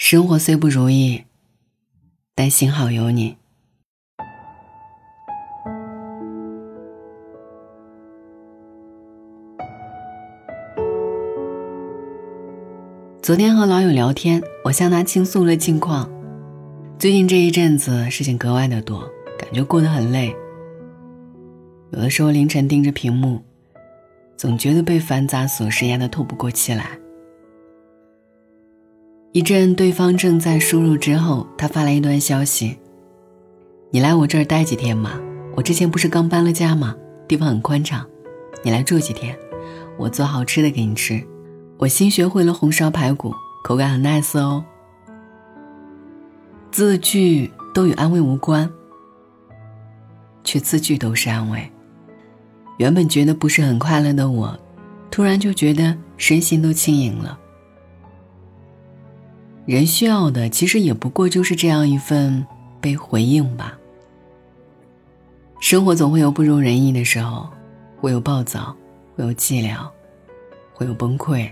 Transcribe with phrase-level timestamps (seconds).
[0.00, 1.24] 生活虽不如意，
[2.34, 3.36] 但幸好有你。
[13.20, 16.10] 昨天和老友聊天，我向他倾诉了近况。
[16.98, 19.06] 最近这一阵子事情格外的多，
[19.38, 20.34] 感觉过得很累。
[21.90, 23.40] 有的时候凌晨盯着屏幕，
[24.34, 26.98] 总觉得被繁杂琐事压得透不过气来。
[29.32, 32.76] 一阵对方正在输入之后，他发来一段消息
[33.90, 35.20] ：“你来我这儿待几天嘛？
[35.54, 36.96] 我之前不是刚搬了家吗？
[37.28, 38.04] 地方很宽敞，
[38.64, 39.38] 你来住几天，
[39.96, 41.22] 我做好吃的给你吃。”
[41.78, 43.32] 我新学会了红烧排骨，
[43.62, 44.64] 口感很 nice 哦。
[46.72, 48.68] 字句都与安慰无关，
[50.42, 51.70] 却字句都是安慰。
[52.78, 54.58] 原本觉得不是很快乐的我，
[55.08, 57.38] 突然就觉得身心都轻盈了。
[59.70, 62.44] 人需要的其实也不过就是这样一份
[62.80, 63.78] 被回应吧。
[65.60, 67.48] 生活总会有不如人意的时候，
[68.00, 68.74] 会有暴躁，
[69.14, 69.88] 会有寂寥，
[70.74, 71.48] 会有崩溃。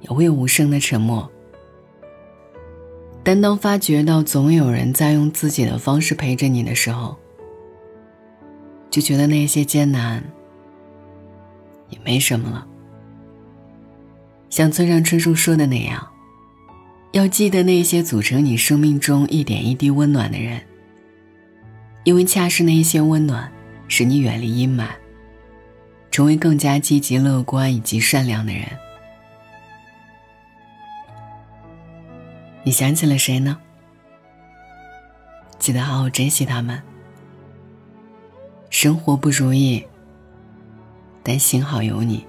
[0.00, 1.30] 也会有无声的沉默，
[3.22, 7.14] 但当发觉到总有人在用自己的方式陪着你的时候，
[8.88, 10.24] 就觉得那些艰难
[11.90, 12.66] 也没什么了。
[14.48, 16.06] 像村上春树说的那样，
[17.14, 20.60] 要记得那些组成你生命中一点一滴温暖的人，
[22.02, 23.48] 因为恰是那些温暖，
[23.86, 24.88] 使你远离阴霾，
[26.10, 28.64] 成为更加积极乐观以及善良的人。
[32.64, 33.58] 你想起了谁呢？
[35.60, 36.82] 记得好好珍惜他们。
[38.70, 39.86] 生活不如意，
[41.22, 42.26] 但幸好有你。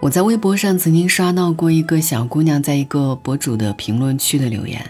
[0.00, 4.80] 我在微博上曾经刷到过一个小姑娘在一个博主的评论区的留言，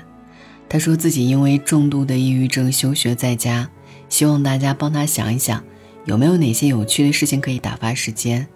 [0.68, 3.70] 她说自己因为重度的抑郁症休学在家，
[4.10, 5.64] 希望大家帮她想一想，
[6.04, 8.46] 有没有哪些有趣的事情可以打发时间。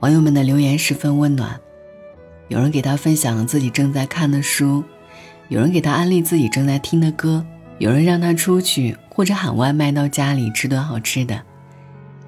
[0.00, 1.60] 网友们的留言十分温暖。
[2.48, 4.82] 有人给她分享了自己正在看的书，
[5.48, 7.44] 有人给她安利自己正在听的歌，
[7.76, 11.42] 有人让她出去或者喊外卖到家里吃顿好吃的，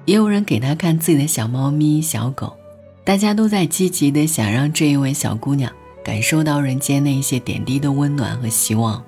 [0.05, 2.55] 也有人给她看自己的小猫咪、小狗，
[3.03, 5.71] 大家都在积极的想让这一位小姑娘
[6.03, 9.03] 感受到人间那些点滴的温暖和希望。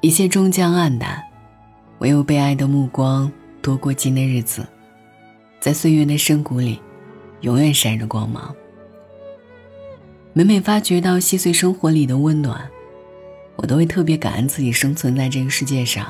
[0.00, 1.20] 一切终将黯淡，
[1.98, 4.66] 唯有被爱的目光多过金的日子，
[5.58, 6.80] 在岁月的深谷里，
[7.40, 8.54] 永远闪着光芒。
[10.32, 12.70] 每每发觉到细碎生活里的温暖，
[13.56, 16.06] 我都会特别感恩自己生存在这个世界上。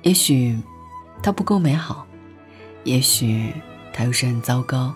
[0.00, 0.58] 也许
[1.22, 2.06] 它不够美好，
[2.84, 3.52] 也许
[3.92, 4.94] 它又是很糟糕，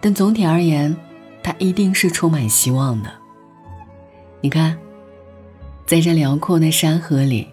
[0.00, 0.96] 但总体而言，
[1.42, 3.10] 它一定是充满希望的。
[4.40, 4.78] 你看，
[5.86, 7.48] 在这辽阔的山河里，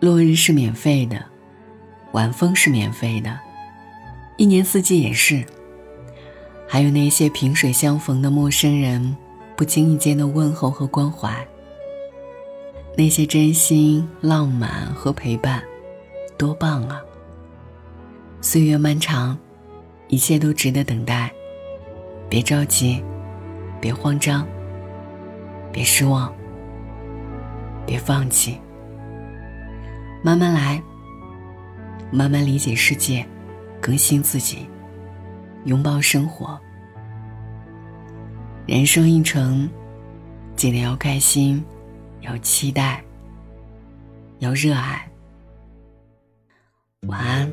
[0.00, 1.24] 落日是免费的，
[2.12, 3.38] 晚风是免费的，
[4.36, 5.44] 一年四季也是。
[6.66, 9.16] 还有那些萍水相逢的陌生人，
[9.56, 11.34] 不经意间的问候和关怀，
[12.96, 15.62] 那些真心、浪漫和陪伴，
[16.36, 17.00] 多棒啊！
[18.40, 19.36] 岁月漫长，
[20.06, 21.30] 一切都值得等待。
[22.30, 23.02] 别着急，
[23.80, 24.46] 别慌张，
[25.72, 26.32] 别失望，
[27.84, 28.60] 别放弃，
[30.22, 30.80] 慢慢来，
[32.12, 33.26] 慢慢理解世界，
[33.80, 34.68] 更新自己。
[35.64, 36.58] 拥抱生活，
[38.66, 39.68] 人生一程，
[40.54, 41.62] 记得要开心，
[42.20, 43.02] 要期待，
[44.38, 45.04] 要热爱。
[47.08, 47.52] 晚安，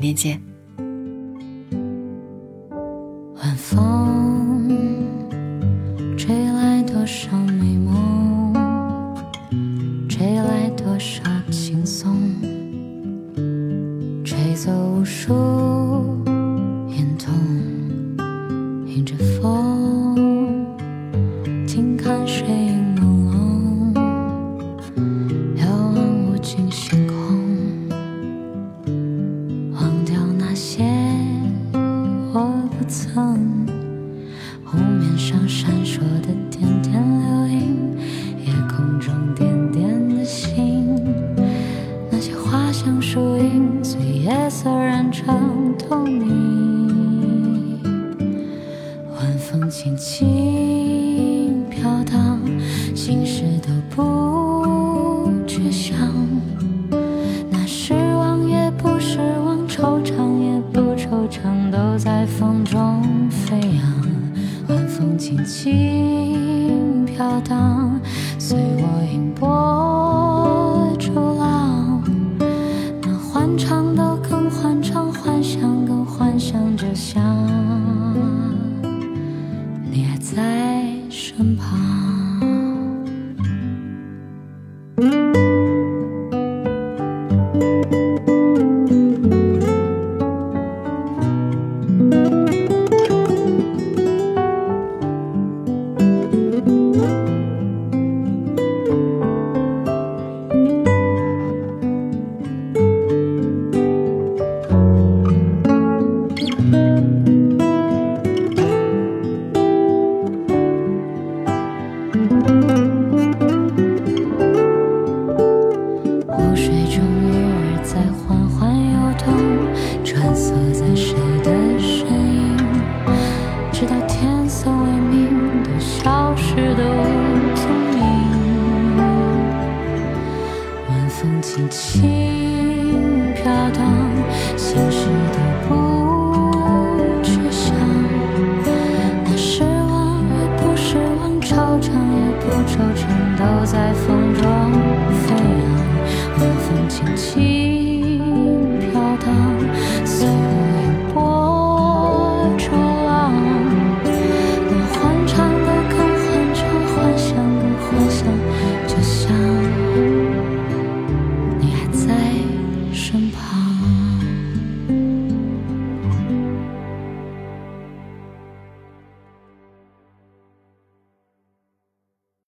[0.00, 0.40] 天见。
[3.34, 4.70] 晚风
[6.16, 8.54] 吹来多少美梦，
[10.08, 11.20] 吹来多少
[11.50, 12.16] 轻松。
[14.24, 15.34] 吹走无数
[16.90, 17.34] 眼痛，
[18.86, 19.67] 迎着风，
[32.32, 33.66] 我不曾。
[34.64, 37.96] 湖面上闪烁的点点流萤，
[38.44, 41.02] 夜空中点点的星，
[42.10, 47.80] 那些花香树影随夜色染成透明，
[49.16, 52.38] 晚风轻轻飘荡，
[52.94, 55.96] 心事都不去想，
[57.50, 62.17] 那失望也不失望，惆怅也不惆怅都在
[62.70, 63.82] 中飞扬，
[64.68, 67.87] 晚风轻轻飘荡，